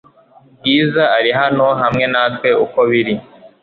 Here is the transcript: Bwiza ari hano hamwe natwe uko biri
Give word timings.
Bwiza 0.57 1.03
ari 1.17 1.31
hano 1.39 1.65
hamwe 1.81 2.05
natwe 2.13 2.49
uko 2.65 2.79
biri 2.89 3.13